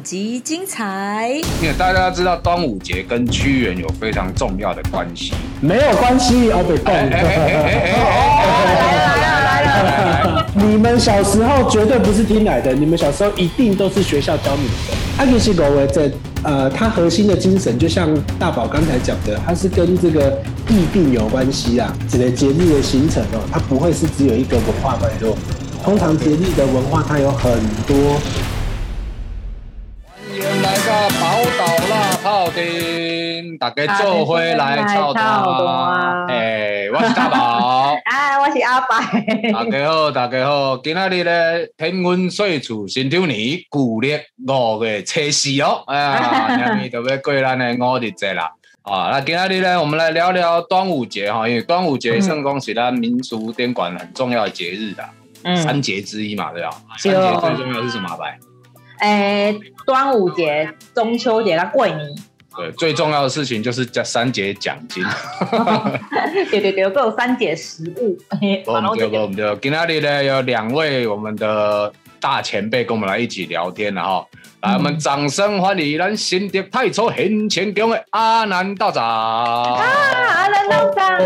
[0.00, 1.28] 本集精彩。
[1.60, 5.34] 因为大家知道端午节跟屈原有非常重要的关系。
[5.60, 6.94] 没有关系，欧北贡。
[6.94, 7.22] 来了
[9.44, 10.46] 来来！
[10.54, 14.94] 你们小时候绝对不是听来的，你们小时候一定都是学校教你们的。
[15.18, 16.10] 阿克西狗维这
[16.44, 20.40] 呃，它核心的精神就像大宝刚才讲的，它是跟这个
[20.70, 21.94] 疫病有关系啊。
[22.08, 25.36] 这个节日的形成哦，它不会是只有一个文化脉络。
[25.84, 27.52] 通常节日的文化它有很
[27.86, 28.18] 多。
[32.22, 35.24] 岛辣泡丁，大家做回来操蛋。
[36.28, 37.96] 哎，我是大宝。
[38.04, 39.52] 哎，我是阿白。
[39.52, 48.50] 大家好，大家好，今仔日咧天温岁处新周年旧历五月初四哦，哎呀，下面就要过咱的五日节啦。
[48.82, 55.04] 啊，那今仔日呢，我们来聊聊端午节哈，因为端午节算讲是咱民俗典馆很重要的节日的。
[55.56, 56.70] 三节之一嘛，对吧？
[56.98, 58.14] 三节最重要是什么？
[58.16, 58.38] 白？
[59.00, 59.54] 哎，
[59.86, 61.98] 端午节、中秋节、跟过年。
[62.56, 65.02] 对，最重要的事情就是这三节奖金。
[66.50, 68.18] 对 对对，各有三节食物。
[68.66, 74.26] 我们就我们就今天呢有两位我们的大前辈跟我们来一起聊天了哈，
[74.62, 79.02] 来，我们掌声欢迎咱新的太初很前宫的阿南道长。
[79.04, 81.18] 啊，阿南道长，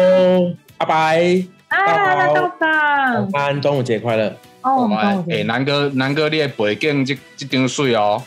[0.79, 1.45] 拜拜。
[1.69, 4.33] 啊，道长，安端午节快乐！
[4.65, 4.91] 哦，
[5.29, 8.21] 哎，南哥，南哥，你的背景这这张水哦，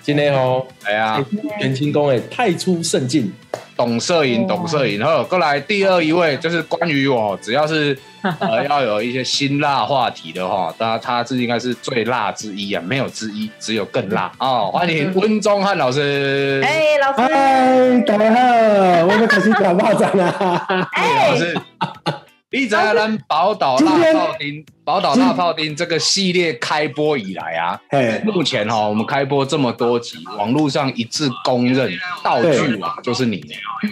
[0.00, 1.20] 今天哦，哎呀，
[1.58, 3.32] 元清宫诶，太出圣境，
[3.76, 5.00] 懂摄影，懂摄影。
[5.00, 7.98] 然后过来第二一位，就是关于我，只要是
[8.38, 14.30] 呃要有一些辛辣话题的话，他他是应该是最辣之一啊，没有之一，只有更辣。
[14.38, 14.70] 哦。
[14.72, 21.58] 欢迎温宗汉老师，哎，老师，嗨，大家好，我们开始讲巴掌了， 哎，老师。
[22.52, 27.80] 你在咱宝岛大炮丁，宝岛大炮丁这个系列开播以来啊，
[28.24, 31.92] 目前哈，我们开播这么多集，网络上一致公认
[32.24, 33.40] 道具王就是你。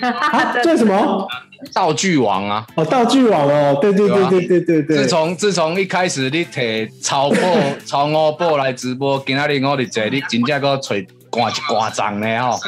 [0.02, 1.28] 啊这什么？
[1.72, 2.64] 道具王啊！
[2.76, 4.96] 哦，道具王哦，对对对对对对对。
[4.98, 7.38] 自从自从一开始你提超播
[7.84, 12.58] 超五播来直播，今仔日我哋这你真正个吹挂一挂张的哦。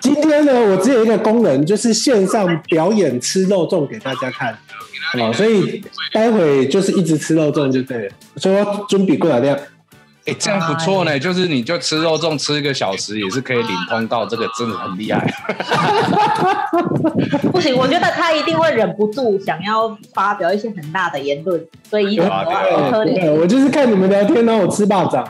[0.00, 4.58] 今天呢，我只有一个功能，就是线上表演吃肉粽给大家看。
[5.14, 8.14] 哦，所以待会就是一直吃肉粽就对了。
[8.36, 9.58] 所以要准备过来量，
[10.26, 11.18] 哎，这样不错呢。
[11.18, 15.24] 就是你就吃肉粽吃一个小时，也是可以领通告，这个真的很厉害。
[17.52, 25.26] 不行，我觉得他一定会忍不住想要发表一些很大的言论，所以对，我就是看你们聊天然后我吃霸掌。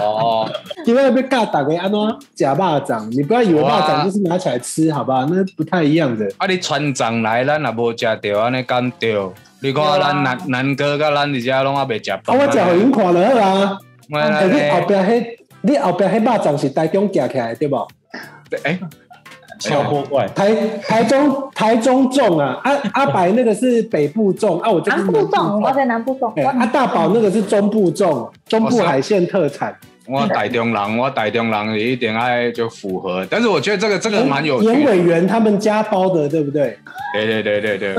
[0.00, 0.48] 哦，
[0.86, 5.26] 因为被尬打给安诺假霸掌，你不要以为霸掌就是拿起来吃，好吧？
[5.30, 6.26] 那不太一样的。
[6.38, 9.32] 啊，你船长来，咱也无食到，安尼干掉。
[9.62, 12.32] 你看咱南南哥跟咱这家拢还未食饱。
[12.32, 13.78] 我食好已经看了啊。
[14.10, 15.26] 你后边迄，
[15.62, 17.76] 你后边迄霸掌是台中夹起来对不？
[18.50, 18.78] 对，哎。
[19.60, 26.32] 超破怪，台台中台中种啊，阿阿白那个是北部种啊，我南部种，我在南部种。
[26.58, 29.76] 阿大宝那个是中部种，中部海鲜特产。
[30.06, 34.62] 我台中人，我台中人也一点爱就符合，但是我觉得这个这个蛮有。
[34.62, 36.78] 严委员他们家包的，对不对？
[37.12, 37.94] 对对对对对。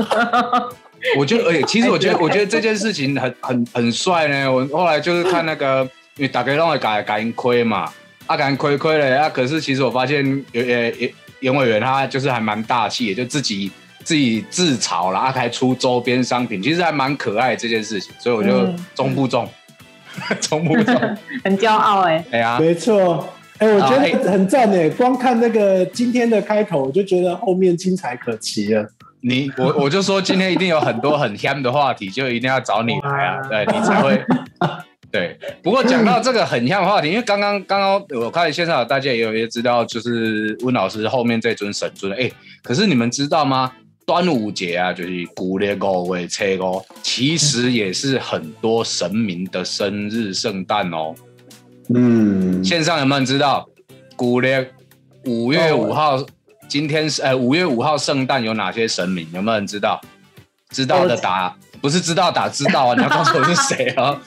[1.16, 4.52] 我觉得，而且其实我觉得，我觉得这件事情很很很帅呢。
[4.52, 7.90] 我后来就是看那个，因为大家都会改改亏嘛，
[8.26, 11.14] 啊改亏亏了啊，可是其实我发现有也也。
[11.42, 13.68] 严委员他就是还蛮大气，也就自己
[14.04, 19.48] 自己自嘲了，啊还出周边商品，其实还蛮可爱这件事情，所以我就中不中，
[20.40, 20.94] 中不中，
[21.42, 28.88] 很骄傲哎，哎呀，没错，哎，我觉得很赞哎，光看那个今天的开头，我就觉得后面精彩可期了。
[29.20, 34.24] 你我我就说今天一定有很多很 ham 的话题，就一定要找你来啊， 对你才会。
[35.12, 42.30] 对，不过讲到这个很像话题，因为刚刚刚刚我看线上大家也有也知道，就是温老师后面这尊神尊，哎，
[42.62, 43.70] 可是你们知道吗？
[44.06, 51.14] 端午节啊，就是古列五为车哦，其实也是很多神明的生日圣诞哦。
[51.94, 53.68] 嗯，线上有没有人知道
[54.16, 54.66] 古列
[55.26, 56.24] 五月五号
[56.68, 59.28] 今天是呃五月五号圣诞有哪些神明？
[59.32, 60.00] 有没有人知道？
[60.70, 62.94] 知道的打，不是知道打知道啊！
[62.96, 64.18] 你要告诉我是谁啊？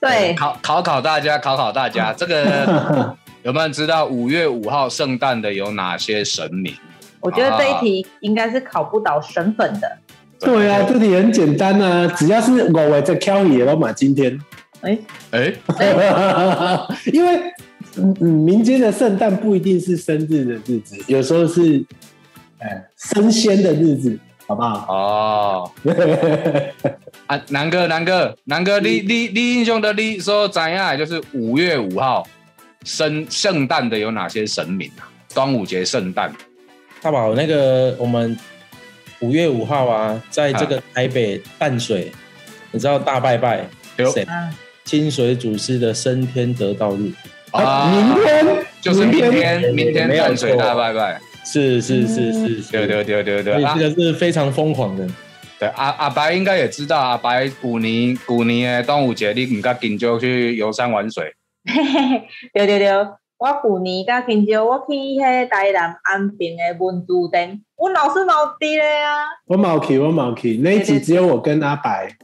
[0.00, 6.72] 对，考考考大家，考考大家，这个 有没有人知道五月五号圣诞的有哪些神明？
[7.20, 9.98] 我觉得这一题应该是考不倒神粉的。
[10.40, 14.38] 对啊，这题很简单啊，只要是我位在挑也都买今天。
[14.82, 14.96] 哎
[15.32, 15.52] 哎，
[17.12, 17.36] 因为
[17.96, 21.84] 嗯嗯，民间的圣诞不一定是生日的日子，有时候是
[22.60, 24.16] 哎升仙的日子。
[24.46, 24.86] 好不好？
[24.88, 25.70] 哦，
[27.28, 30.96] 啊，南哥，南哥，南哥，你你你英雄的你说怎样？
[30.96, 32.26] 就是五月五号，
[32.84, 35.04] 圣圣诞的有哪些神明啊？
[35.34, 36.32] 端午节圣诞。
[37.02, 38.36] 大宝，那个我们
[39.20, 42.10] 五月五号啊，在这个台北淡水，
[42.72, 44.10] 你知道大拜拜有。
[44.10, 44.24] 谁？
[44.26, 44.50] 嗯，
[44.84, 47.12] 清水祖师的升天得道日，
[47.50, 48.46] 啊，明天？
[48.80, 53.62] 就是明天，明明天淡水大拜拜，是是是是是，对对对对对。
[53.76, 55.06] 这个是非常疯狂的。
[55.58, 61.34] 对阿阿白应该也知道，阿白古年古年的端午节，你唔甲金州去游山玩水，
[62.54, 69.24] 对对对，我旧年甲金州我去迄台南安平的文殊殿，我老师嘛有伫咧啊。
[69.46, 72.16] 我冇去，我冇去，那一集只有我跟阿白。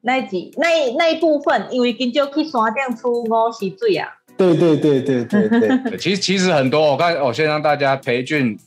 [0.00, 4.08] 那一集那一那一部分，因为金州去山顶出五溪水啊，
[4.38, 8.58] 对对对对对对，对 其实其实很多，我看我先让大家培训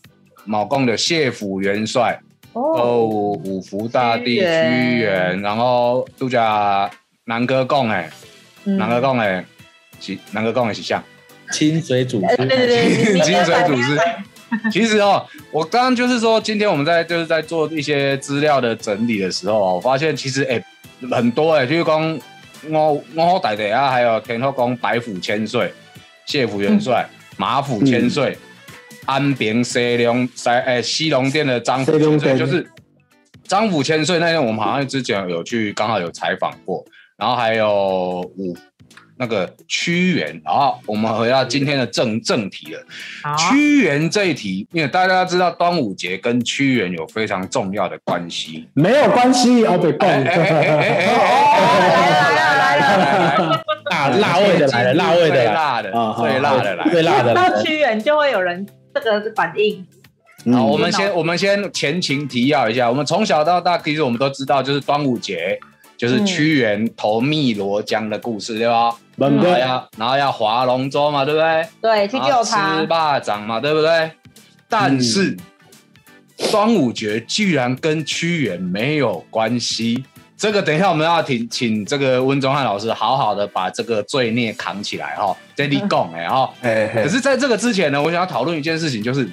[0.46, 2.20] 毛公的谢府元帅。
[2.54, 3.06] 哦，哦，
[3.46, 6.90] 五福大帝屈屈原原，然后杜家
[7.26, 8.10] 南哥讲诶，
[8.66, 8.78] 嗯。
[8.78, 9.44] 南哥讲诶
[10.00, 11.04] 是南哥讲的是像。
[11.52, 14.00] 清水祖呃对对师，对，清水 祖师。
[14.72, 20.64] 其实哦，我刚刚就是说，今天我们在就是在做一些资料的整理的时候哦，我发现其实诶、
[21.12, 22.20] 很多诶、就是讲
[22.70, 25.74] 我我大帝啊，还有天后宫白虎千岁、
[26.26, 27.06] 谢府元帅、
[27.38, 28.38] 马府千岁、
[29.06, 32.70] 安平西龙西诶西龙店的张府千岁，就是
[33.44, 36.86] 张府千岁那天我们好像之前有去刚好有采访过，
[37.18, 38.56] 然后还有五
[39.18, 42.82] 那个屈原，然后我们回到今天的正正题了。
[43.38, 48.68] 屈原这一题，因为大家知道端午节跟屈原有非常重要的关系。
[48.74, 51.12] 没有关系，哦，北哎哎哎哎哎贡。
[52.26, 56.90] 来了来了来了，辣辣味的来了，辣味的最，辣的啊，最辣的来了。
[56.90, 57.62] 最辣的来到。
[57.62, 59.86] 屈原就会有人这个反应，
[60.54, 65.60] 好，嗯我们先我们先前情提要一下，我们从小到大，其实我们都知道，就是端午节，
[65.98, 68.96] 就是屈原投汨罗江的故事，对吧？
[69.18, 71.68] 门哥然后要然后要划龙舟嘛，对不对？
[71.82, 74.12] 对，去救他吃，霸掌嘛，对不对？
[74.68, 75.38] 但是、
[76.50, 80.04] 端午节居然跟屈原没有关系。
[80.42, 86.52] 这个等一下我们要请请这个温宗汉老师好好的把这个罪孽扛起来哈，这里供哎哈。
[86.62, 89.30] 哎可是在这个之前呢，我想要讨论一件事情，就是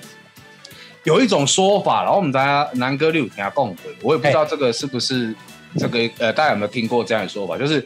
[1.04, 5.34] 有一种说法，然后我们大家南哥六听下共的，我也不知道这个是不是
[5.78, 7.56] 这个呃，大家有没有听过这样的说法？
[7.56, 7.82] 就是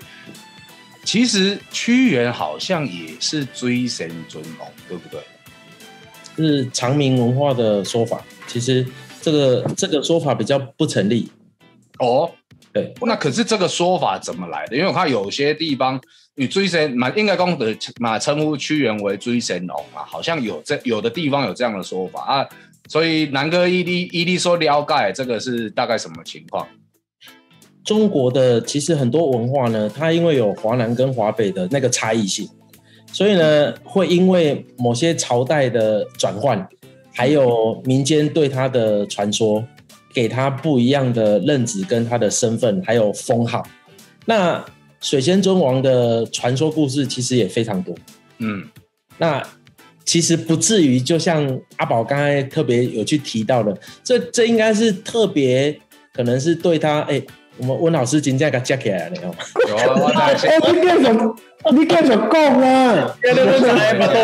[1.04, 5.20] 其实屈原好像也是追神尊龙，对不对？
[6.34, 8.84] 是长明文化的说法，其实
[9.20, 11.30] 这个这个说法比较不成立。
[11.98, 12.28] 哦，
[12.72, 14.76] 对，那可是这个说法怎么来的？
[14.76, 16.00] 因为我看有些地方，
[16.34, 22.48] 你追神嘛，应该公的嘛称呼屈原为追神龙啊，好像有这有的地方有这样的说法啊。
[22.88, 26.66] 所以南哥伊利伊利说了解这个是大概什么情况？
[27.84, 32.48] 中国的其实很多文化呢，它因为有华南跟华北的那个差异性，
[33.12, 36.66] 所以呢，会因为某些朝代的转换，
[37.12, 39.64] 还有民间对它的传说，
[40.14, 43.62] 给他不一样的认知跟他的身份，还有封号。
[44.26, 44.64] 那
[45.00, 47.94] 水仙尊王的传说故事其实也非常多。
[48.38, 48.62] 嗯，
[49.18, 49.42] 那
[50.04, 55.76] 其实不至于，就像阿宝刚才特别有去提到的，这这应该是特别，
[56.12, 57.22] 可能是对他，哎、
[57.56, 59.34] 我们温老师今天给他加起来了，哦，
[59.68, 61.08] 有啊，我在哎，你继续，
[61.72, 63.16] 你继续讲啊！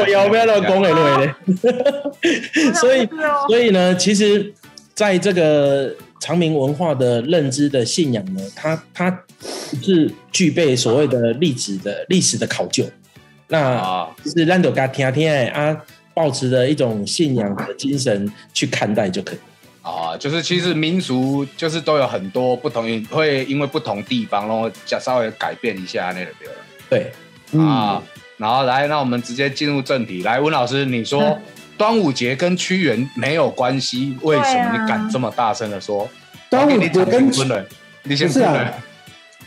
[0.05, 0.69] 不要不要乱讲。
[2.75, 4.53] 所以，哦所以呢，其实
[4.99, 9.25] 在这个长明文化的认知的信仰呢，它它
[9.81, 12.85] 是具备所谓的历史的历史的考究。
[13.47, 15.81] 那是让大家听听的啊，
[16.13, 19.39] 保持着一种信仰的精神去看待就可以。
[19.83, 26.55] 啊，就是其实民俗就是都有很多不同，会因为不同地方，然后加稍微改变一下那个对了。
[26.91, 27.13] 对，
[27.53, 28.03] 嗯啊，
[28.37, 30.25] 然后来，那我们直接进入正题。
[30.25, 31.43] 来，温老师，你说嗯
[31.79, 36.07] 端午节跟屈原没有关系，为什么你敢这么大声的说？
[36.51, 37.65] 端午节跟先分了，
[38.03, 38.75] 你先不是啊。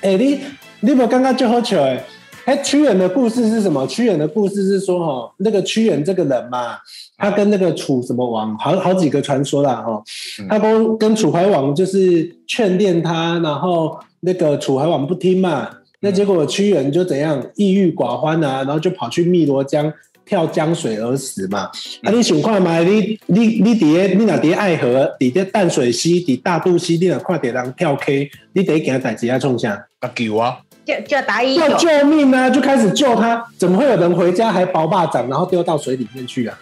[0.02, 0.40] 哎、你
[0.80, 2.04] 你有刚刚就好巧哎？
[2.46, 3.86] 哎，屈原的故事是什么？
[3.86, 6.78] 屈原的故事是说，哈，那个屈原这个人嘛，
[7.18, 10.04] 他跟那个楚什么王，好好几个传说啦，哈
[10.40, 15.70] 嗯，他跟跟楚怀王就是劝谏他，然后那个楚怀王不听嘛，
[16.00, 19.94] 那结果屈原就怎样，抑郁寡欢啊，然后就跑去汨罗江
[20.26, 21.70] 跳江水而死嘛。
[22.04, 22.80] 啊，你想看嘛？
[22.80, 24.88] 你你你伫咧，你若伫咧爱河，
[25.20, 29.88] 伫咧淡水溪，伫大肚溪，你若看到人跳 K，你第一件代志要冲啥？
[30.00, 30.58] 啊，救啊！
[30.84, 32.50] 就就打一要，救命啊！
[32.50, 33.46] 就开始救他。
[33.58, 36.58] 怎么会有人回家还包霸掌，然后丢到水里面去啊？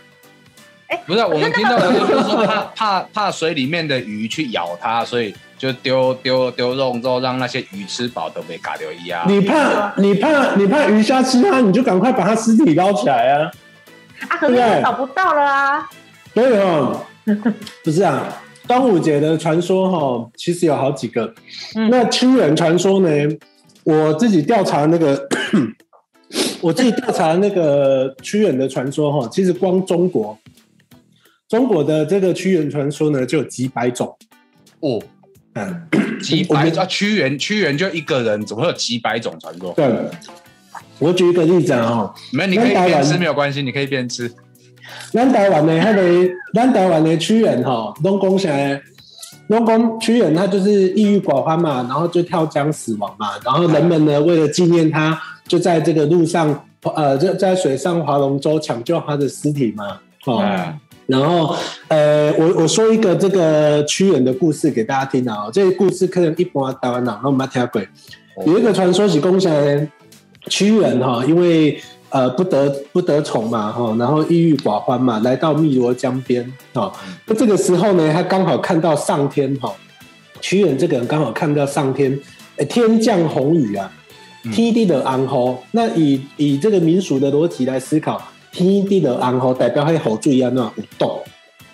[1.05, 9.23] 不是，我们听到的就是说怕怕怕水里面的鱼去咬它，所以就丢丢丢肉之后，让那些鱼吃饱都被嘎掉一样。
[9.27, 13.51] 你怕你怕你怕鱼虾吃它，你就赶快把它尸体捞起来啊！
[14.27, 15.89] 啊，可是找不到了啊。
[16.33, 17.05] 所以哦，
[17.83, 18.23] 不是啊，
[18.67, 21.33] 端午节的传说哈，其实有好几个。
[21.75, 23.09] 嗯那屈原传说呢，
[23.83, 25.27] 我自己调查那个，
[26.61, 30.37] 我自己调查那个屈原的传说哈，其实光中国，
[31.49, 34.15] 中国的这个屈原传说呢，就有几百种。
[34.81, 35.01] 哦，
[35.55, 35.87] 嗯，
[36.21, 39.73] 几百啊，屈原屈原就一个人，怎么会有几百种传说？
[39.73, 39.85] 对。
[40.99, 44.31] 我举一个例子啊，哦，没，你可以边吃没有关系，你可以边吃。
[45.11, 46.03] 咱台湾的那个，
[46.53, 48.81] 咱台湾的屈原哈，拢讲啥？
[49.47, 56.65] 拢讲屈原他就是抑郁寡欢嘛，然后就跳江死亡嘛，然后人们呢为了纪念他，就在这个路上，
[56.95, 61.55] 呃，就在水上划龙舟抢救他的尸体嘛，哦，嗯然后
[61.87, 67.81] 呃，我我说一个这个屈原的故事给大家听啊、哦，这个故事可能一般台湾人都没听过，
[68.45, 69.87] 有一个传说是讲啥呢？
[70.47, 76.93] 屈原哈，因为呃不得不得宠嘛哈，然后抑郁寡欢嘛，来到汨罗江边哈。
[77.25, 79.73] 那这个时候呢，他刚好看到上天哈，
[80.39, 82.17] 屈原这个人刚好看到上天，
[82.57, 83.91] 呃天降红雨啊
[84.53, 85.63] ，T D 的安好。
[85.71, 88.21] 那以以这个民俗的逻辑来思考，
[88.51, 91.19] 天地的红河代表迄雨水安怎有毒，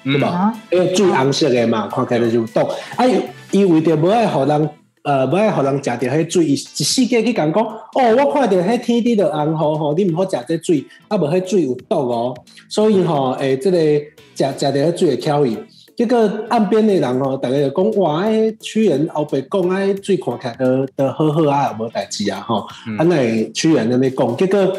[0.04, 0.28] 对吧？
[0.28, 2.60] 啊，因为水红色的嘛，看起来就有毒。
[2.96, 3.06] 啊，
[3.52, 4.70] 伊为着无爱互人，
[5.04, 12.36] 呃，无爱互人食着迄水，伊一世界去讲讲，哦，我看着迄天地的红河吼，你毋好食这水，啊，无迄水有毒哦。
[12.68, 14.04] 所以吼，诶、这个食
[14.36, 15.58] 食着迄水会翘伊。
[15.96, 22.68] 结果岸边的人吼，大家就讲哇，迄屈原后壁讲啊，迄水看起来都都好好啊，无代志啊，吼。
[22.86, 24.78] 嗯啊，那屈原安尼讲，结果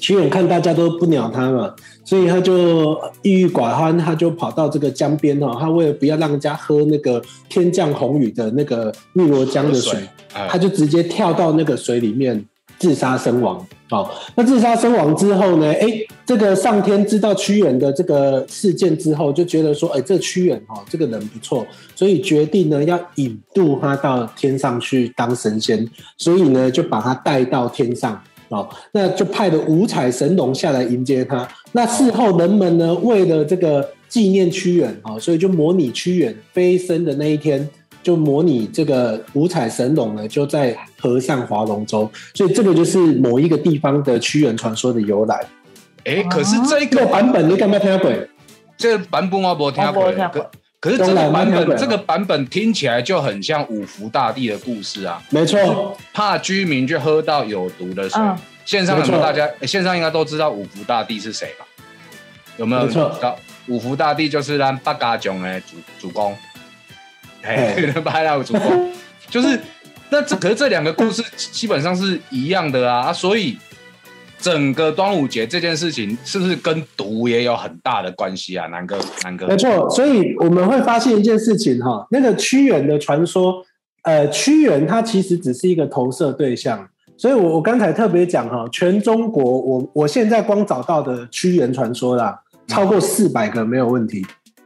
[0.00, 1.72] 屈原看大家都不鸟他嘛，
[2.04, 10.00] 所以他就郁郁寡欢，他就跑到这个江边哦，他为了不要让人家喝那个天降红雨的那个汨罗江的水，
[10.32, 12.44] 哎他就直接跳到那个水里面
[12.78, 13.64] 自杀身亡。
[13.90, 15.66] 哦，那自杀身亡之后呢？
[15.66, 15.88] 哎，
[16.24, 21.66] 这个上天知道屈原的这个事件之后，就觉得说，哎，这屈原哦，这个人不错，
[21.96, 25.84] 所以决定呢要引渡他到天上去当神仙，
[26.18, 28.22] 所以呢就把他带到天上。
[28.50, 31.48] 哦，那就派了五彩神龙下来迎接他。
[31.72, 37.68] 那事后人们呢，为了这个纪念屈原啊、哦，所以就模拟屈原飞升的那一天，
[38.02, 42.10] 就模拟这个五彩神龙呢，就在河上划龙舟。
[42.34, 45.46] 所以这个就是某一个地方的屈原传说的由来。
[46.04, 48.12] 哎，可是这一个个版本你敢不敢听过？
[48.76, 50.50] 这个版本我没听过我没听，过可
[50.80, 58.36] 可是这个版本这个版本听起来就很像五福大帝的故事啊，没错，怕居民去喝到有毒的水嗯。
[58.64, 59.46] 线上有没有大家？
[59.60, 61.66] 诶线上应该都知道五福大帝是谁吧？
[62.56, 63.36] 有没有错知道？
[63.66, 66.36] 五福大帝就是咱八嘎囧的主主公，
[67.42, 68.92] 哎， 八家主公
[69.28, 69.60] 就是
[70.08, 73.58] 那这可是这两个故事基本上是一样的啊，啊所以
[74.40, 78.66] 整个端午节这件事情是不是跟毒也有很大的关系啊？
[78.68, 79.88] 南哥，南哥没，错。
[79.90, 83.62] 所以我们会发现一件事情哈，那个屈原的传说，
[84.02, 86.88] 呃，屈原他其实只是一个投射对象。
[87.16, 94.24] 所以我我刚才特别讲哈，全中国我我现在光找到的屈原传说啦，超过四百个没有问题。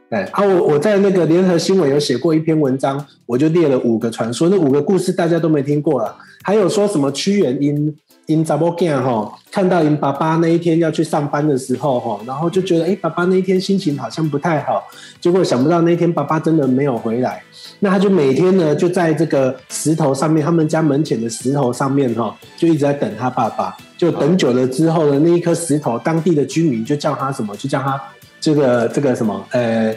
[0.09, 6.15] 对，啊，我我在那个联合新闻有写过一篇文章，我就列了五个传说，那五个故事大家都没听过了。
[6.43, 7.93] 还有说什么屈原因
[8.27, 14.83] 因查某囝哈，看到因爸爸那一天要去上班的时候哈，然后就觉得哎、诶爸爸那一天心情好像不太好，
[15.21, 17.43] 结果想不到那天爸爸真的没有回来，
[17.79, 23.75] 那他就每天呢就在这个石头上面，他们家门前的石头上面哈，就一直在等他爸爸。
[23.97, 27.55] 就等久了之后呢，那一颗石头，当地的居民就叫他什么？
[27.55, 28.01] 就叫他
[28.41, 29.45] 这个这个什么？
[29.51, 29.95] 呃，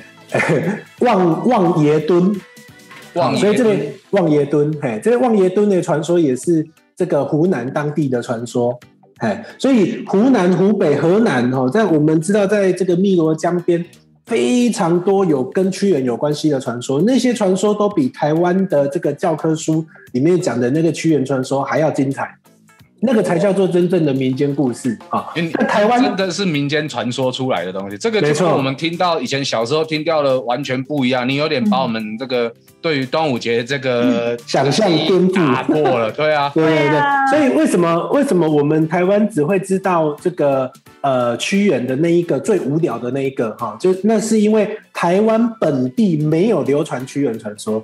[1.01, 2.33] 望望爷墩。
[3.15, 6.65] 望爷所以这个墩望爷墩，嘿，这个望爷墩的传说也是
[6.99, 8.76] 这个湖南当地的传说，
[9.19, 13.85] 哎，所以湖南、湖北、河南哦，在我们知道，在这个汨罗江边
[14.26, 22.37] 非常多有跟屈原有关系的传说，那些传说都比台湾的这个教科书里面讲的那个屈原传说还要精彩，
[23.00, 25.28] 那个才叫做真正的民间故事啊！
[25.37, 28.49] 因为台湾真的是民间传说出来的东西，这个就没错。
[28.49, 31.28] 跟我们听到以前小时候听到的完全不一样。
[31.28, 32.52] 你有点把我们这个
[32.83, 47.76] 对于端午节这个想象颠覆打破了，对啊，对对对对啊，所以为什么为什么我们台湾只会知道这个呃屈原的那一个最无聊的那一个哈，就那是因为台湾本地没有流传屈原传说，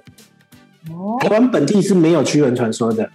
[0.91, 3.09] 哦，台湾本地是没有屈原传说的，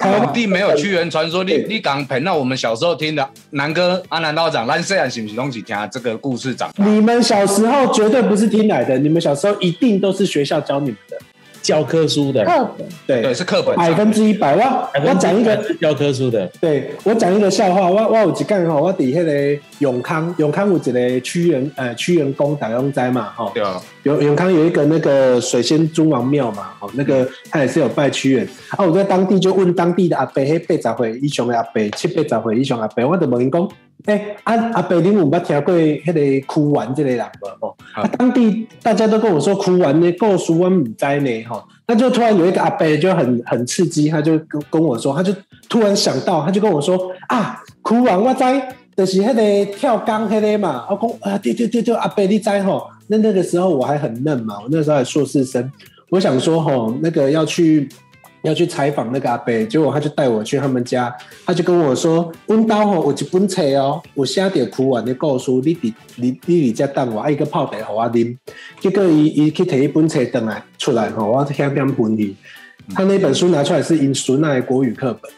[0.00, 6.72] 台湾本地没有屈原传说，你你讲陪那我们小时候听的南哥阿南道长，咱虽然是不是东西听这个故事长？
[6.76, 11.18] 你们小时候绝对不是听来的，你们小时候一定都是学校教你们的。
[11.62, 14.56] 教科书的，课本对对，是课本百分之一百。
[14.56, 17.88] 我我讲一个，教科书的，对我讲一个笑话。
[17.88, 23.50] 我我有一干吼，我底下的永康，永康有一个屈原呃屈原宫大家知嘛吼。
[23.54, 28.48] 对啊，永永康有一个那个水仙尊王庙嘛，哦，那个他也是有拜屈原。
[28.70, 33.68] 啊，我在当地就问当地的阿伯，迄八十岁以上的阿伯，七八十岁以上阿伯，我就问伊讲，
[34.06, 37.46] 诶、啊阿伯，你有捌听过迄个哭完这个人无？
[37.60, 45.34] 吼、啊，当地大家都跟我说哭完呢，告诉我唔知呢，吼、那就突然有一个阿伯就很很刺激，他就跟跟我说，他就
[45.68, 48.44] 突然想到，他就跟我说啊，哭完我知。
[48.96, 52.86] 就是迄个跳钢迄个嘛，我讲啊，对对对对，阿伯你知吼？
[53.06, 55.72] 那那个时候我还很嫩嘛，我那时候还硕士生，
[56.10, 57.88] 我想说吼，那个要去
[58.42, 68.36] 要去采访那个阿伯，结果他就带我去他们家，他就跟我说，阮兜吼有一本册哦，有写着哭完的故事，你伫你你伫遮等我，啊一个泡茶互我啉，
[68.80, 72.34] 结果伊伊去摕一本册等来出来吼，我点点分离，
[72.94, 75.30] 他那本书拿出来是因孙奈国语课本。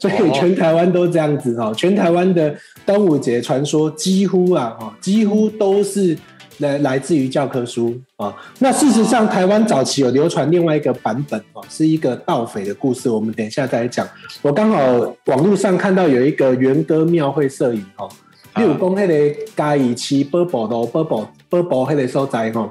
[0.00, 2.54] 所以全台湾都这样子哦，全台湾的
[2.86, 6.16] 端午节传说几乎啊，哦，几乎都是
[6.58, 8.34] 来来自于教科书啊。
[8.58, 14.06] 那事实上，台湾早期有流传另外一个版本哦，是一个盗匪的故事，我们等一下再来讲。
[14.42, 14.78] 我刚好
[15.26, 18.08] 网络上看到有一个元歌庙会摄影哦，
[18.56, 22.70] 例如讲迄个嘉义市宝宝路宝宝宝宝迄个所在吼。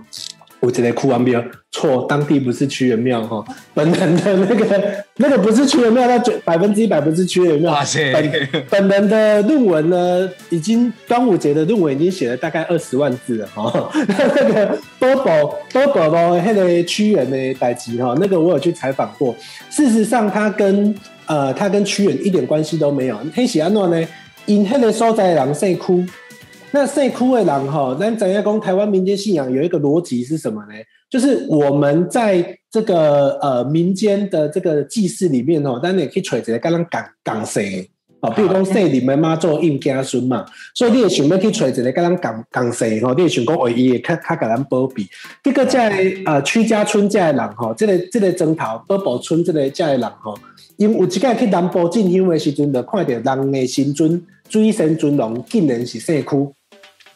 [0.60, 3.46] 我直接哭完庙，错，当地不是屈原庙哈，
[3.76, 7.72] 本人的那个那个不是屈原庙，那百分之一百不是屈原庙。
[7.72, 8.12] 哇塞！
[8.68, 13.92] 本本人的论文呢，已经端午节的论文已经写了大概二十万字了哈。
[14.08, 19.36] 那个波波波波咯，那个屈原的代集哈，那个我有去采访过。
[19.70, 20.94] 事实上，他跟
[21.28, 23.20] 呃他跟屈原一点关系都没有。
[23.36, 24.08] 黑喜安诺呢，
[24.48, 26.04] 因那个所在人姓哭。
[26.72, 28.60] 那社哭的人哈，咱怎样讲？
[28.60, 30.74] 台湾民间信仰有一个逻辑是什么呢？
[31.10, 37.90] 就是我们在这个呃民间的这个祭祀里面哦，咱也可以揣一个刚刚讲讲谁
[38.20, 45.08] 哦，比如讲说你们妈做印家孙嘛，所以你也想要去揣一个刚刚讲讲谁吼，你也想讲唯一较较甲咱保庇。
[45.42, 50.38] 这个在呃屈家村这的人吼，这个这个征讨宝宝村这个这的人吼，
[50.76, 56.54] 因为有一届去南部进香的时阵，就看到人的神尊水神尊龙竟然是社哭。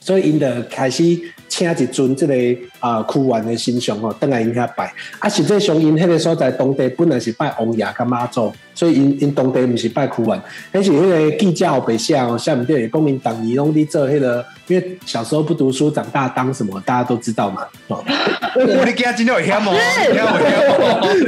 [0.02, 1.04] 所以因就开始
[1.48, 2.34] 请一尊这个
[2.80, 4.92] 啊屈原的神像哦，登来因遐拜。
[5.20, 10.42] 啊，实际上因迄个所在当地本来是拜王爷甲妈祖，所以因因当地毋是拜屈原。
[10.72, 17.62] 而且迄个记者后白写哦，下面对讲因当年拢伫做迄个，因为小时候不读书，长大当什么，大家都知道嘛。
[17.90, 18.04] 哦，
[18.58, 20.26] 我 你今真有险哦，今有险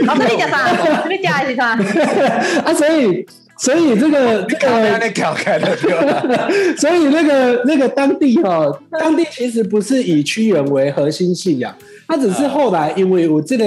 [0.07, 0.57] 老师你食啥？
[1.07, 2.61] 你食的是啥？
[2.65, 3.23] 啊，所以。
[3.63, 5.07] 所以这个这个，
[6.75, 8.67] 所以那个那个当地哈，
[8.99, 11.73] 当地其实不是以屈原为核心信仰，
[12.05, 13.63] 他只是后来因为我这个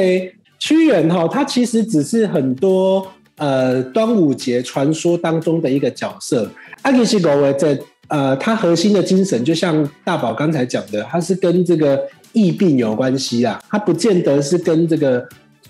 [0.59, 6.47] 屈原哈，他其实只是很多呃端午节传说当中的一个角色。
[6.83, 7.79] 阿基西罗维在
[8.09, 11.99] 呃，他核心的精神就像大宝刚才讲的，他是跟这个
[12.35, 15.27] 疫病有关系啊，他不见得是跟这个。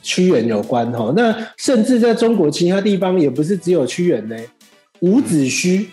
[0.07, 4.37] 屈原有关哈，那甚至在中国其他地方也不是只有屈原呢，
[5.01, 5.85] 伍子胥，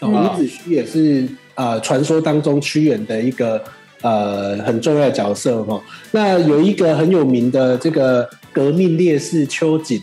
[0.00, 3.62] 伍子胥也是呃传说当中屈原的一个
[4.00, 5.78] 呃很重要的角色哈。
[6.12, 10.00] 那有一个很有名的这个革命烈士秋瑾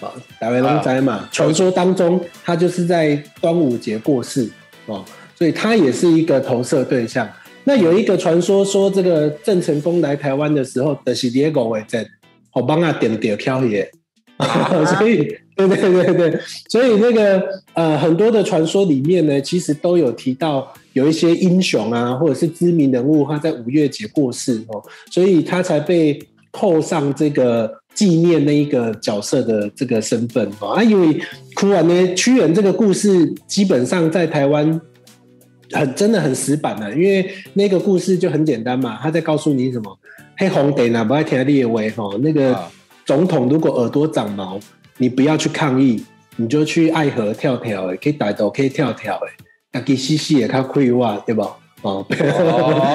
[0.00, 4.46] 啊，大卫龙斋嘛，传说当中他就是在端午节过世
[4.84, 5.02] 哦，
[5.34, 7.26] 所以他也是一个投射对象。
[7.64, 12.06] 那有一个传说说，这个郑成功来台湾的时候的是第二个为证。
[12.58, 13.88] 我帮他点点挑也，
[14.98, 15.16] 所以
[15.56, 17.42] 对对对对，所以那个
[17.74, 26.18] 呃很多的传说里面呢，其实都有提到有一些英雄啊，或者是知名人物，他在五月节过世哦，所以他才被
[26.50, 30.70] 扣上这个纪念那一个角色的这个身份哦。
[30.70, 31.20] 啊，因为
[31.54, 34.80] 哭完呢，屈原这个故事基本上在台湾
[35.72, 39.98] 很真的很死板的，因为那个故事就很简单嘛，他在告诉你什么。
[40.38, 42.04] 黑红点啊，不爱听列为哈。
[42.22, 42.56] 那个
[43.04, 44.58] 总统如果耳朵长毛，
[44.96, 46.02] 你不要去抗议，
[46.36, 51.56] 你就去爱河跳跳，诶，可以逮到，可以跳跳，哎，那给西西也靠亏哇，对吧？
[51.82, 52.04] 哦，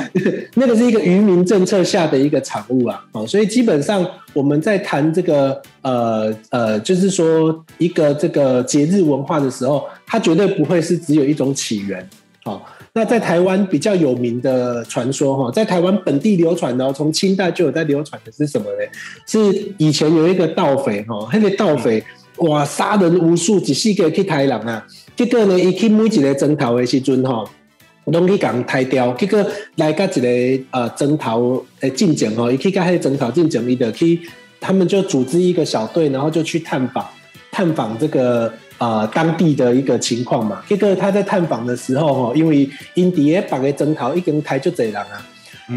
[0.56, 12.08] 那个是一个渔民政策下的一个产物啊，哦，所以基本上我们在谈这个呃呃，就是说一个这个节日文化的时候，它绝对不会是只有一种起源，
[12.46, 12.62] 哦。
[12.96, 18.78] 那在台湾比较有名的传说哈，在台湾本地流传的，从清代就有在流传的是什么呢？
[19.26, 22.04] 是以前有一个盗匪哈，那个盗匪
[22.38, 24.86] 哇杀人无数，只是个去台人啊。
[25.16, 27.44] 结果呢，一去每一个征讨的时阵哈，
[28.06, 29.44] 拢去共抬掉，结果
[29.78, 31.42] 来甲一个呃征讨
[31.80, 34.22] 诶进前吼，伊去甲迄个征讨进前，伊就去，
[34.60, 37.04] 他们就组织一个小队，然后就去探访
[37.52, 38.54] 探访这个
[38.84, 40.62] 呃当地的一个情况嘛。
[40.68, 45.16] 这个他在探访的时候吼，因为因伫诶别个征讨一根台就这人啊，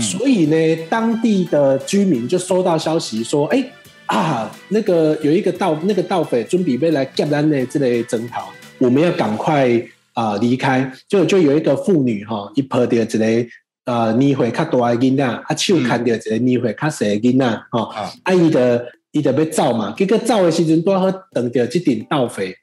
[0.01, 0.57] 所以呢，
[0.91, 3.65] 当地的居民就收到消息说，哎、
[4.07, 9.71] 啊，那个有一个盗那个盗匪准备要来劫咱的这类征讨，我们要赶快
[10.15, 10.91] 啊、离开。
[11.09, 13.47] 就就有一个妇女哈，伊抱着一个
[13.85, 18.13] 呃年岁较大的囡仔，啊手牵着一个年岁较细的囡仔吼，啊。
[18.25, 22.55] 啊伊的伊的要走嘛，结果走的时阵拄好等着即顶盗匪，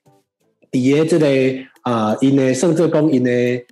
[0.74, 3.66] 伫个即个啊因诶甚至讲因诶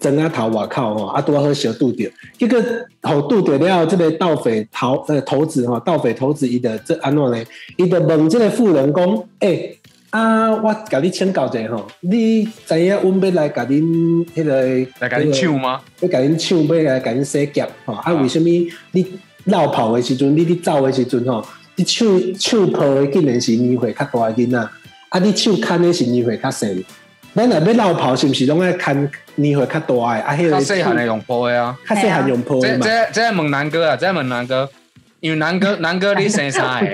[0.00, 2.60] 针啊头外口吼，啊拄好小拄着，结果
[3.02, 7.42] 吼拄着了，即个盗匪头呃头子吼，盗匪头子伊的这安怎呢？
[7.76, 9.78] 伊就问即个妇人讲，诶、
[10.10, 15.80] 啊，我甲你请教者吼，你知影阮要来甲恁迄个来甲恁抢吗？
[16.00, 18.44] 要甲恁抢，要来甲恁洗劫吼，啊，为什物
[18.92, 19.06] 你
[19.44, 21.42] 绕跑的时阵，你你走的时阵吼，
[21.76, 22.04] 你手
[22.38, 24.68] 手抱的竟然是年岁较大的囡仔，
[25.14, 26.84] 啊，你手牵的是年岁较细。
[27.34, 30.24] 咱若要老跑，是毋是拢爱牵年岁较大的？
[30.24, 31.78] 啊，迄、较个细汉的用抱的啊。
[31.88, 32.84] 较细汉用抱的嘛。
[32.84, 34.68] 这这这问南哥啊，这问南哥，
[35.20, 36.86] 因为南哥 南哥你生啥个？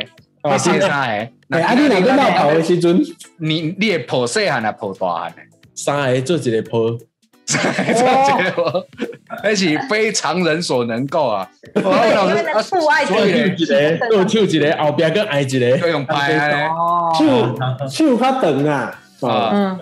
[0.52, 1.12] 你生啥个？
[1.48, 3.02] 哎，啊，你若要老跑的时阵，
[3.38, 5.36] 你你会抱细汉啊，抱大汉的？
[5.74, 6.98] 三个做一个坡，
[7.46, 8.86] 这结果，
[9.44, 11.48] 那是非常人所能够啊！
[11.74, 16.68] 我老因为那个父爱所以子跳一个，又跳一个，后边跟挨一个，要用拍啊！
[16.68, 17.12] 哦，
[17.88, 19.50] 手手较长啊，哦，啊。
[19.54, 19.78] 嗯，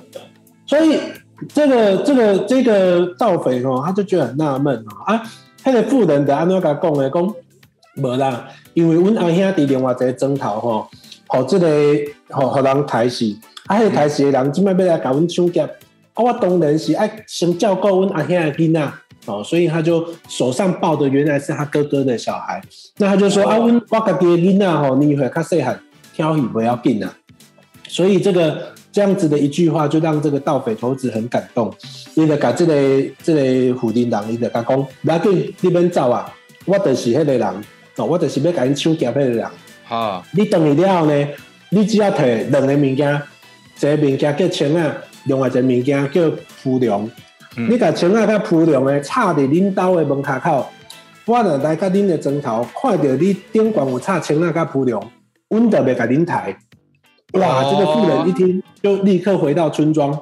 [0.66, 1.00] 所以
[1.54, 5.04] 这个这个这个盗匪哦，他就觉得很纳闷哦。
[5.06, 5.22] 啊，
[5.64, 7.34] 那个妇人的安怎甲讲的讲，
[7.96, 10.90] 无啦，因为阮阿兄伫另外一个征讨吼，
[11.26, 11.68] 互这个
[12.28, 13.24] 互互人抬死，
[13.66, 15.70] 啊，迄个抬死的人即摆要来甲阮抢劫，啊，
[16.16, 18.92] 我当然是爱先照顾阮阿兄的囡仔。
[19.28, 22.60] 哦，所以他就手上抱的原来是他哥哥的小孩，
[22.96, 25.78] 那他就说、啊，阮我家己的囡仔吼，年会较细汉，
[26.14, 27.14] 挑戏不要紧啊。
[27.86, 31.72] 所以这个这样子的一句话，就让这个盗匪头子很感动。
[32.14, 32.74] 伊就甲这个
[33.22, 36.32] 这个虎丁人，伊就甲讲：，不要紧，你免走啊，
[36.64, 37.46] 我就是迄个人，
[37.96, 39.46] 哦，我就是要甲你抢劫迄个人。
[39.84, 41.28] 哈，你等去了后呢，
[41.70, 43.22] 你只要摕两个物件，
[43.78, 47.08] 一个物件叫枪啊，另外一个物件叫浮梁。
[47.56, 50.66] 嗯你甲枪啊甲铺凉的插伫恁兜的门骹口，
[51.26, 55.00] 我著来甲恁的砖头，看到你顶管有插枪啊甲铺凉，
[55.48, 56.56] 阮就袂甲恁抬。
[57.32, 57.62] 哇！
[57.62, 60.18] 哦这个妇人一听，就立刻回到村庄，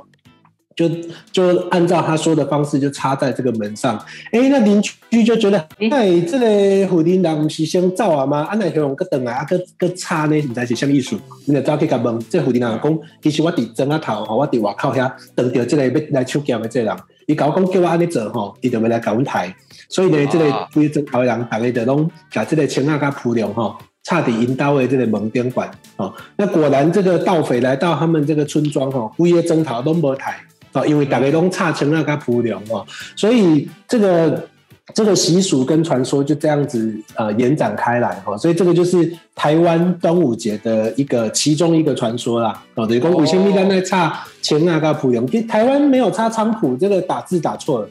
[0.77, 0.87] 就
[1.33, 3.97] 就按照他说的方式，就插在这个门上。
[4.31, 5.59] 哎、那邻居就觉得，
[5.91, 8.43] 哎、这个虎林人不是先走啊吗？
[8.43, 11.17] 啊，那向个等来啊，个个插呢，唔知是什么意思？
[11.47, 19.57] 你就走去甲问，这虎林人讲，其实我伫庄仔头吼，我伫外口遐等到这个要来抢劫的这个人，伊甲我讲叫我安尼做吼，伊就要来甲阮抬。
[19.89, 23.75] 所以呢，这个啊规庄头的人，大家就拢甲这个青啊甲铺梁吼。
[24.05, 30.39] 差点引刀的这个门边管哦，那果然这个盗匪来到他们这个村庄哦，规个征讨都无抬
[30.77, 32.87] 哦，因为大家都差枪啊甲铺梁哦，
[33.17, 34.49] 所以这个
[34.95, 47.89] 这个习俗跟传说就这样子呃延展开来哦，所以这个就是台湾端午节的一个其中一个传说啦哦，等于讲五千米在那差枪啊甲铺梁，其实台湾没有差菖蒲，这个打字打错了。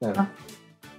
[0.00, 0.26] 嗯，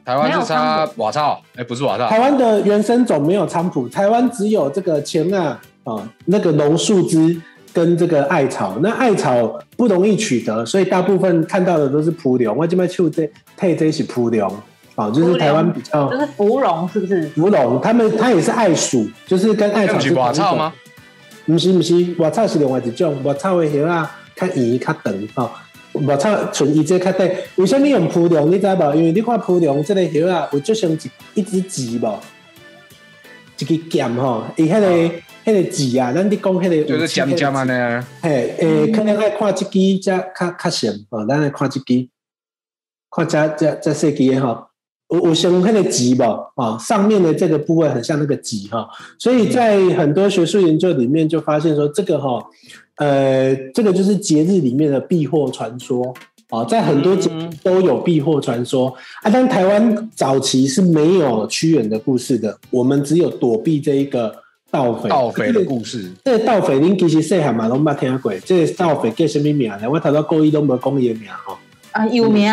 [0.06, 7.42] 台湾是插瓦草，哎，不是瓦草，台湾的原生种没有菖蒲，台湾只有这个钱啊啊那个榕树枝
[7.74, 8.78] 跟这个艾草。
[8.82, 12.56] 那艾草不容易取得，所以大部分看到的都是蒲龙。
[12.56, 14.56] 我这边就这配这是蒲龙
[14.96, 17.28] 啊，就是台湾比较就是芙蓉，是不是？
[17.30, 20.72] 芙蓉，他们它也是艾属，就是跟艾草是瓦草吗？
[21.46, 25.52] 不是不是，我草是另外一种，我草的叶啊较圆较长吼。
[25.94, 28.52] 木草纯伊这较短，为什么用蒲龙？
[28.52, 28.96] 你知无？
[28.96, 31.00] 因为你看蒲龙这个叶啊，有就像一
[31.36, 32.20] 一支枝无，
[33.60, 38.06] 一支剑吼，伊迄、个迄、个枝啊，咱伫讲迄个就是尖尖啊那样。
[38.22, 42.10] 嘿，诶、可能爱看即支才较较像吼，咱来看即支，
[43.10, 44.68] 看这这这细支的吼，
[45.10, 46.24] 有有像迄个棘无？
[46.56, 48.88] 啊，上面的这个部位很像那个棘哈，
[49.20, 52.44] 所以在很多学术研究里面就发现说，这个哈，
[52.98, 56.14] 呃，这个就是节日里面的避祸传说。
[56.50, 58.90] 啊，在很多节日都有避祸传说。
[59.24, 64.43] 啊，但台湾早期是没有屈原的故事的，我们只有躲避这一个
[64.74, 69.88] 盗匪，盗匪的故事，这盗匪恁其实细汉嘛拢捌听过，这盗匪叫什么名呢？
[69.88, 71.56] 我头拄故意都无讲伊的名吼，
[71.92, 72.52] 啊，有名，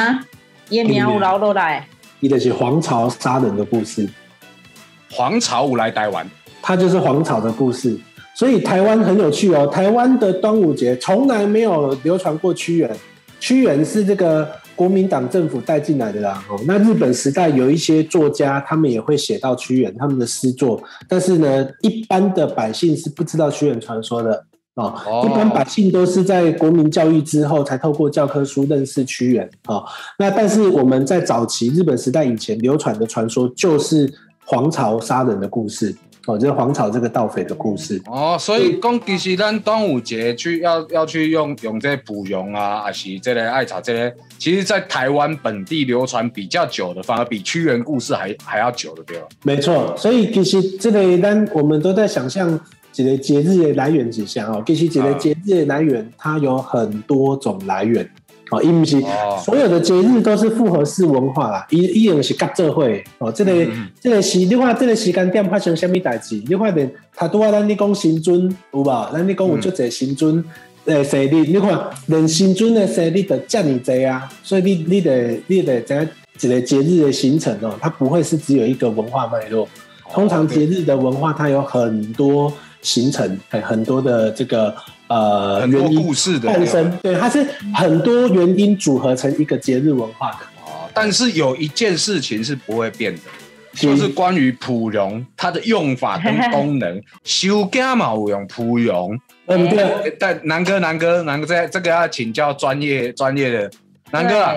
[0.68, 1.88] 伊的名有留落来。
[2.20, 4.06] 伊就是黄巢杀人的故事，
[5.10, 6.28] 黄巢五来台湾，
[6.60, 7.98] 它就是黄巢的故事。
[8.34, 12.94] 所以台湾很有趣哦，台湾的端午节从来没有流传过屈原，
[13.40, 16.42] 屈原是这个国民党政府带进来的啦。
[16.48, 24.46] 哦，那日本时代有一些作家，他们也会写到屈原他们的诗作，但是呢，一般的百姓是不知道屈原传说的。
[24.74, 29.50] 哦，一般百姓都是在国民教育之后，才透过教科书认识屈原。
[29.66, 29.84] 哦，
[30.18, 34.10] 那但是我们在早期日本时代以前流传的传说，就是
[34.44, 35.94] 黄巢杀人的故事。
[36.30, 38.00] 哦，就是黄草这个盗匪的故事。
[38.06, 49.26] 哦，所以讲其实咱端午节去要要去用用这蒲蓉啊，还是这类艾草这类，其实，在台湾本地流传比较久的，反而比屈原故事还还要久的，对吧？
[49.42, 52.60] 没错，所以其实这类咱我们都在想象。
[52.92, 58.06] 几个节日的来源之下哦，其实几个节日的来源，它有很多种来源
[58.50, 59.00] 哦，因为是
[59.44, 63.30] 所有的节日都是复合式文化啦，一一样是合作会哦。
[63.30, 63.52] 这个
[64.00, 66.42] 这个时你看即个时间点发生什么代志？
[66.46, 69.10] 你看连他拄啊咱你讲新尊有无？
[69.12, 70.44] 咱你讲有足侪新尊
[70.84, 76.08] 诶生日，你看连新尊的生日都这么多啊，所以你你得你得在
[76.40, 79.68] 一个节日的形成哦，它不会是只有一个文化脉络。
[80.12, 82.52] 通常节日的文化它有很多。
[82.82, 84.74] 形成很很多的这个
[85.10, 87.44] 呃很多故事的诞生，对，它是
[87.74, 90.38] 很多原因组合成一个节日文化的。
[90.64, 93.20] 哦，但是有一件事情是不会变的，
[93.74, 97.02] 就是关于蒲蓉它的用法跟功能。
[97.24, 100.16] 修家嘛有用蒲蓉，嗯对。
[100.16, 103.70] 但南哥南哥南哥在这个要请教专业专业的
[104.12, 104.54] 南哥啊。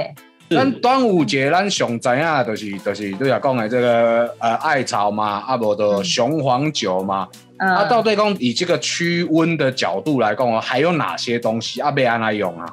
[0.49, 7.27] 咱端午节咱上知影就是就是都要讲的这个呃艾草嘛，啊无的雄黄酒嘛。
[7.67, 12.65] 啊，到底讲以这个驱温的角度来讲哦，还有哪些东西啊被安来用啊？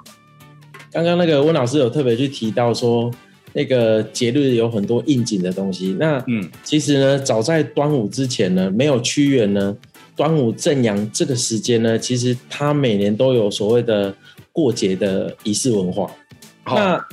[0.93, 3.11] 刚刚那个温老师有特别去提到说，
[3.53, 5.97] 那个节日有很多应景的东西。
[6.01, 9.77] 那嗯，其实呢，早在端午之前呢，没有屈原呢，
[10.17, 14.13] 端午正阳这个时间呢，其实它每年都有所谓的
[14.51, 16.11] 过节的仪式文化。
[16.67, 17.05] 那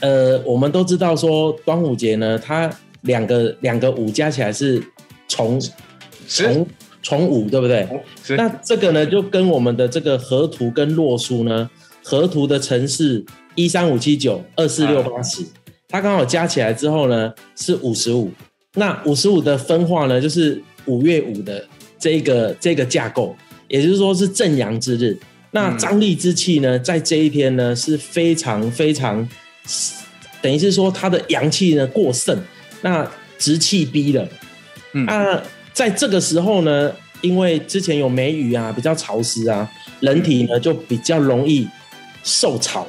[0.00, 2.70] 呃，我们都知道说端午节呢，它
[3.02, 4.82] 两个两个五加起来是
[5.26, 5.60] 重
[6.28, 6.66] 重。
[7.02, 7.88] 重五对不对？
[8.36, 11.68] 那这个呢，就跟我们的这个河图跟洛书呢，
[12.02, 15.42] 河图的城市一三五七九二四六八十，
[15.88, 18.30] 它刚好加起来之后呢是五十五。
[18.74, 21.66] 那五十五的分化呢，就是五月五的
[21.98, 23.34] 这个这个架构，
[23.68, 25.18] 也就是说是正阳之日。
[25.52, 29.28] 那张力之气呢，在这一天呢是非常非常，
[30.40, 32.38] 等于是说它的阳气呢过盛，
[32.82, 34.28] 那直气逼了。
[34.92, 35.42] 嗯啊。
[35.72, 41.68] 在这个时候呢，因为之前有梅雨啊，比较潮湿啊，人体呢就比较容易
[42.22, 42.86] 受潮。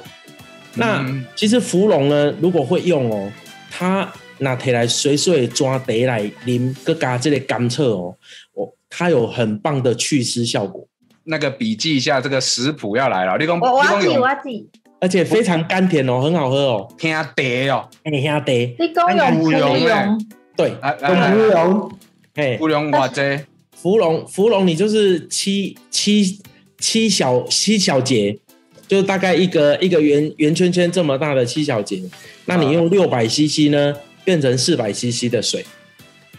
[0.75, 3.31] 那其实芙蓉呢，如果会用哦，
[3.69, 8.15] 它拿起来水水抓得来淋，个加这类甘蔗哦，
[8.53, 10.87] 我它有很棒的祛湿效果。
[11.25, 13.37] 那个笔记一下，这个食谱要来了。
[13.37, 14.69] 你讲，我我记，我记。
[14.99, 18.75] 而且非常甘甜哦，很好喝哦，听得哦，哎，听得。
[18.79, 21.91] 你讲用芙蓉，对，用芙蓉。
[22.33, 23.39] 嘿，芙蓉或者
[23.75, 26.39] 芙蓉，芙蓉你就是七七
[26.77, 28.39] 七小七小节，
[28.87, 32.01] 就大概一个一个圆圆圈圈这么大的七小节，
[32.45, 35.65] 那你用六百 CC 呢，变成四百 CC 的水，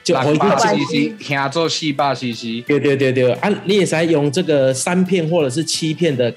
[0.03, 6.35] 就回八 CC，听做四百 CC，对对对对，啊，你也可以用这个三片或者是七片的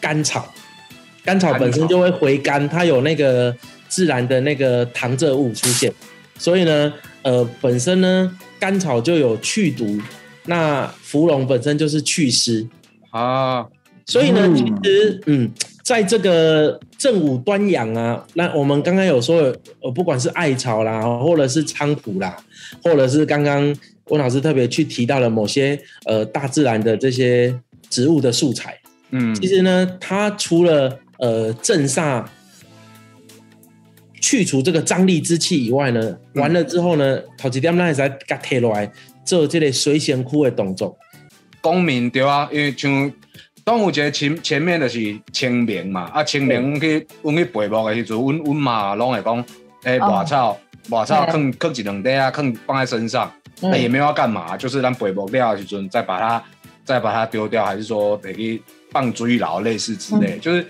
[0.00, 0.50] 甘草，
[1.22, 1.52] 甘草。
[1.58, 3.54] 本身就会回甘，它有那个
[3.86, 5.92] 自然的那个糖蔗物出现，
[6.38, 6.90] 所以呢，
[7.20, 8.38] 呃，本身呢。
[8.64, 10.00] 甘草就有去毒，
[10.46, 12.66] 那芙蓉本身就是祛湿
[13.10, 13.66] 啊，
[14.06, 15.50] 所以呢，其实嗯，
[15.82, 22.34] 在这个正午端阳啊，那我们刚刚有说，呃，不管是艾草啦，或者是菖蒲啦，
[22.82, 27.54] 或者是刚刚温老师特别去提到了某些呃大自然的这些
[27.90, 32.24] 植物的素材，嗯，其实呢，它除了呃镇煞。
[34.24, 38.90] 去除这个张力之气以外呢，完了之后呢，头几点咱会使甲摕落来
[39.22, 40.96] 做这个水仙枯的动作。
[41.60, 43.12] 公民对啊，因为像
[43.62, 49.44] 端午节前前面的是清明嘛，啊清明阮去阮去陪墓的时阵，阮阮嘛拢会讲，
[49.82, 50.58] 诶，抹草
[50.88, 56.42] 抹草，放放一两袋啊，放放在身上，那也没有要干嘛，就是咱陪墓掉的时阵再把它
[56.82, 60.66] 再把它丢掉，还是说得去放追牢类似之类，就是。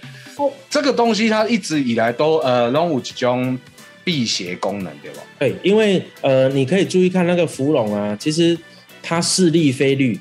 [0.70, 3.58] 这个东西它一直以来都呃，拢有一种
[4.04, 5.22] 辟邪功能，对吧？
[5.38, 8.56] 对，因为呃，你可以注意看那个芙蓉啊，其实
[9.02, 10.18] 它是绿非绿，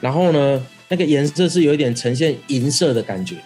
[0.00, 3.36] 然后呢，那个颜色是有一点呈现银色的感觉。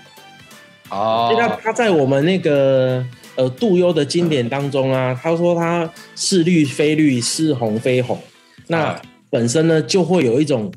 [0.88, 8.20] 哦，那它在我们那个呃杜幽的经典当中啊，他说它是绿非绿，是红非红，
[8.68, 10.72] 那本身呢就会有一种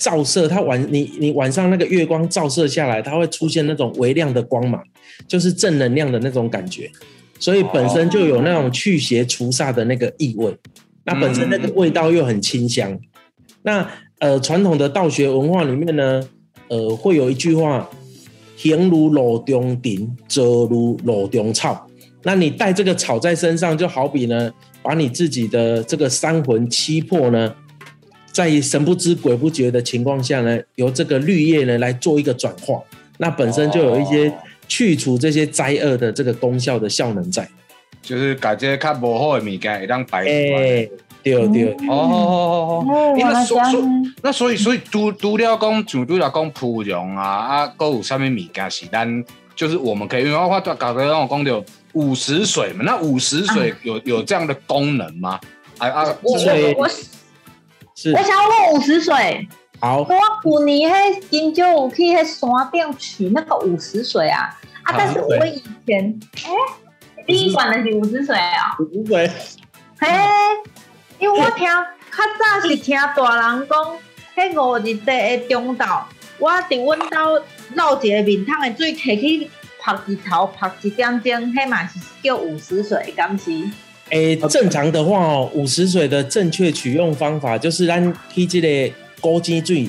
[0.00, 4.82] 照射，它晚你你晚上那个月光照射下来，它会出现那种微亮的光芒，
[5.28, 6.90] 就是正能量的那种感觉，
[7.38, 10.56] 所以本身就有那种去邪除煞的那个意味。
[11.04, 12.98] 那本身那个味道又很清香。
[13.62, 13.86] 那
[14.20, 16.22] 呃，传统的道学文化里面呢，
[16.68, 17.88] 呃，会有一句话：
[18.56, 21.86] 行如路中顶，走如路中草。
[22.22, 24.50] 那你带这个草在身上，就好比呢，
[24.82, 27.54] 把你自己的这个三魂七魄呢，
[28.32, 32.80] 在神不知鬼不觉的情况下呢，由这个绿叶呢来做一个转化，
[33.18, 34.32] 那本身就有一些
[34.68, 37.48] 去除这些灾厄的这个功效的效能在。
[38.02, 40.88] 就是感觉较无好的物件一当白哎，
[41.22, 43.88] 对对，哦哦哦哦，哦，因为原来这样所所
[44.22, 51.62] 那所以所以除除了讲像除了讲芙蓉啊啊，还有啥物物件是咱就是我们可以，因为我我搞得让我讲到
[51.92, 55.38] 五十水嘛，那五十水有有这样的功能吗？
[55.76, 56.90] 啊啊，我所以我我
[58.00, 59.46] 是我想要问五十水，
[59.78, 59.98] 好。
[59.98, 64.94] 我旧年迄金州有去迄山顶取那个五十水啊啊！
[64.96, 66.50] 但是我以前哎，
[67.26, 69.30] 第一管的是五十水啊，五十水，
[69.98, 70.08] 嘿，
[71.18, 71.76] 因为我听较
[72.38, 73.96] 早是听大人讲，
[74.34, 76.04] 迄五日地的中昼，
[76.38, 83.50] 我伫阮兜捞一个面桶的水摕去泡一头，泡一点钟，迄嘛是叫五十水，敢是？
[84.10, 89.88] 诶，正常的话哦，五十水的正确取用方法就是咱去这个高基水，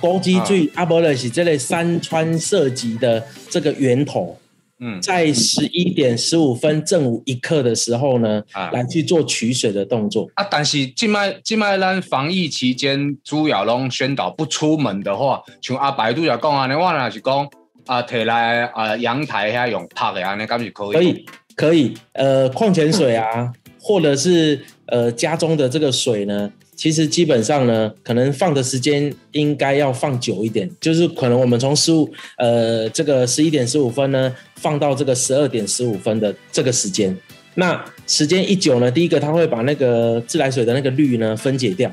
[0.00, 4.38] 高基水啊，不就是这类山川涉及的这个源头，
[4.78, 5.00] 嗯。
[5.00, 8.70] 在十一点十五分正午一刻的时候呢，啊。
[8.70, 10.28] 来去做取水的动作。
[10.34, 17.48] 啊，但是今麦今麦咱防疫期间，主要拢宣导不出门的话，像阿白拄则讲安尼，我若是讲
[17.86, 20.92] 啊，摕来啊阳台遐用拍的安尼，敢是可以？
[20.92, 37.16] 可以，可以，呃，矿泉水啊， 或者是呃家中的这个水呢，其实基本上呢，可能放的时间应该要放久一点，就是可能我们从十五呃这个十一点十五分呢，放到这个十二点十五分的这个时间。
[37.54, 41.90] 那时间一久呢，第一个它会把那个自来水的那个氯呢分解掉，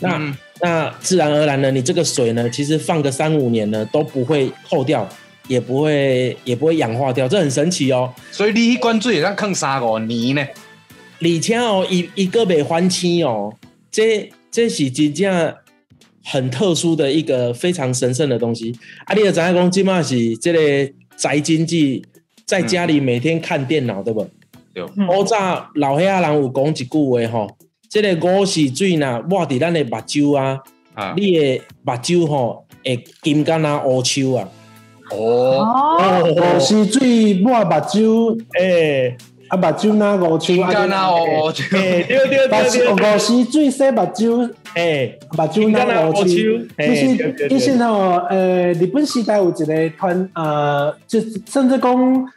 [0.00, 0.36] 那、嗯。
[0.60, 5.08] 那自然而然呢，你这个水呢，其实放个三五年呢都不会透掉，
[5.48, 8.14] 也不会也不会氧化掉，这很神奇哦。
[8.30, 10.46] 所以你一罐水会当坑三五年呢？
[11.20, 13.52] 而且哦，一一个被翻青哦，
[13.90, 15.54] 这这是真正
[16.24, 18.72] 很特殊的一个非常神圣的东西。
[19.06, 22.04] 啊，你就知影讲，即马是这个宅经济，
[22.44, 24.28] 在家里每天看电脑，对不？
[24.72, 27.56] 对，古早老岁仔人有讲一句话吼，
[27.88, 30.60] 这个五是水呐，抹伫咱的目睭啊，
[30.94, 34.48] 啊，你的目睭吼会金敢若乌秋啊。
[35.10, 35.64] 哦，
[35.98, 39.16] 哦，五时水抹目睭，诶、
[39.48, 46.24] 啊目睭哪五金手，干啊，哦，诶、对对目对对，五时水洗目睭，诶、目睭哪五手。
[46.24, 52.28] 其嘿实对对对其实吼，呃，日本时代有一个团，呃，就甚至讲，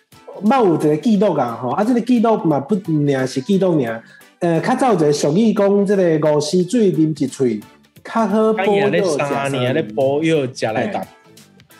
[0.44, 4.02] 捌有一个记录啊，吼，啊，这个记录嘛不尔是记录尔，
[4.40, 7.62] 呃，较早有一个俗语讲，这个五时水啉一喙，
[8.04, 11.06] 较好保今年咧佑食三年咧保佑食来打。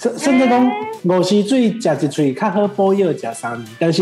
[0.02, 0.72] 甚甚至讲
[1.04, 4.02] 五时水食一喙较好保佑食三年，但是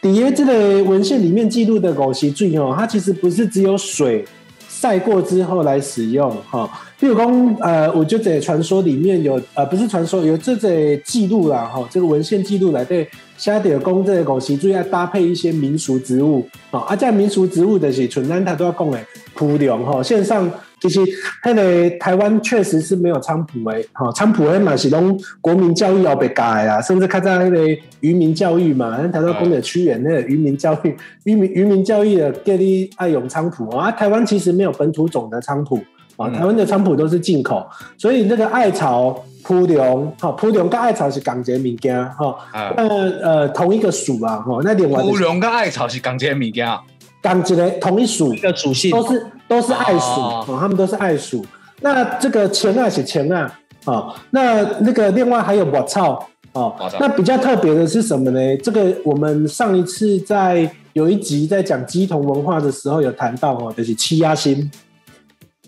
[0.00, 4.24] 底下这个文献里面记录的五时水哦，它其实不是只有水
[4.68, 6.70] 晒过之后来使用哈。
[7.00, 13.08] 比如讲呃，我就在传说里面有呃，不是传说有这个记录啦哈，这个文献记录来对。
[13.36, 18.98] 下底讲这个五时水要搭配一些民俗植物哦，啊，这民俗植物的是纯咱他都要讲的
[19.34, 20.48] 蒲龙哈，线上
[20.80, 21.00] 其实
[21.44, 27.66] 那个台湾确实是没有菖蒲诶，哈，菖蒲诶嘛是拢国民教育要被改啊，甚至看在那个
[28.00, 35.78] 渔民教育嘛，咱台湾讲的屈原那个渔民教育，渔民渔民教育的叫你爱用菖蒲啊，台湾其实没有本土种的菖蒲
[36.16, 37.66] 啊，台湾的菖蒲都是进口，
[37.98, 42.88] 所以那个艾草、蒲龙，哈，蒲龙跟艾草是港节物件哈，啊，那
[43.20, 46.80] 呃同一个属啊，哈，那另外乌龙跟艾草是港这物件啊，
[47.22, 48.90] 港一个同一属一，个属性。
[48.90, 51.44] 都是都是爱鼠哦哦，他们都是爱鼠。
[51.80, 58.56] 那这个钱啊是钱啊，哦，那那个另外还有我操哦，那比较特别的是什么呢？
[58.58, 64.70] 这个我们上一次在有一集在讲鸡同文化的时候有谈到哦，就是七压心。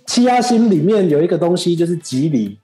[0.07, 2.59] 七压心里面有一个东西就是吉利，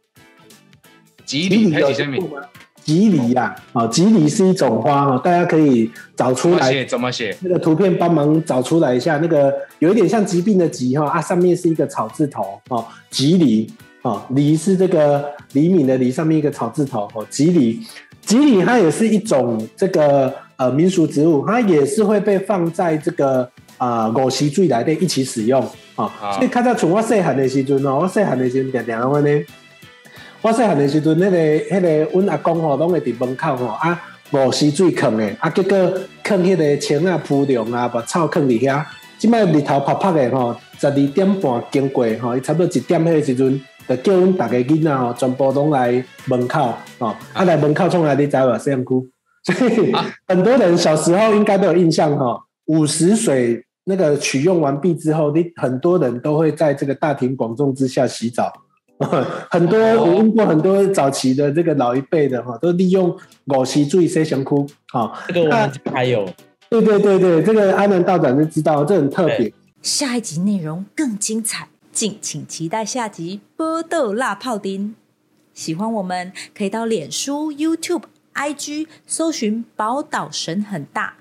[1.24, 2.16] 吉利还有是什么？
[2.16, 2.46] 听过吗？
[2.88, 6.86] 吉梨呀，啊，吉梨是一种花哈，大家可以找出来怎么写？
[6.86, 7.36] 怎么写？
[7.42, 13.70] 那个图片帮忙找出来一下，那个有一点像疾病的疾哈啊，上面是一个草字头哦，吉梨
[14.00, 15.22] 哦，梨是这个
[15.52, 17.78] 李敏的梨，上面一个草字头哦，吉梨，
[18.22, 25.62] 吉梨它也是一种这个呃民俗植物，它也是会被放在这个啊五溪水内底一起使用
[25.96, 26.10] 哦。
[26.32, 29.44] 所以看到从我细汉的时阵哦，我细汉的时阵常常拢安尼。
[30.48, 34.00] 我细汉的时阵，迄个、迄个，阮阿公吼，拢会伫门口吼啊，
[34.32, 35.92] 五溪水坑的，啊，结果
[36.24, 38.82] 坑迄个青啊、铺凉啊，把草坑伫遐。
[39.18, 48.58] 即摆日头晒晒的吼，十二点半经过吼，伊差不多一点迄个时阵，就叫阮逐个囡仔吼，全部拢来门口哦，啊来门口创来你知无？
[48.58, 49.10] 摄像区。
[49.42, 49.92] 所以
[50.26, 58.50] 很多人小时候应该都有印象哈，五十水那个取用完毕之后，你很多人都会在这个大庭广众之下洗澡。
[59.50, 64.66] 很多我问过很多早期的这个老一辈的哈，都利用五溪水洗身躯。
[64.88, 66.28] 好，这个我们还有。
[66.68, 69.52] 对对对对，这个阿南道长就知道，这很特别。
[69.80, 74.88] 下一集内容更精彩，敬请期待下集《波豆辣泡丁》。
[75.54, 78.02] 喜欢我们可以到脸书、YouTube。
[78.34, 81.14] IG 搜寻宝岛神很大，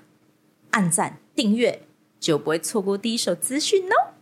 [0.70, 1.82] 按赞订阅
[2.20, 4.14] 就不会错过第一手资讯哦。